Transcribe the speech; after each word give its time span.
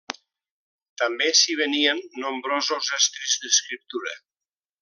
També 1.01 1.27
s'hi 1.41 1.57
venien 1.59 2.01
nombrosos 2.25 2.93
estris 3.01 3.39
d'escriptura. 3.45 4.21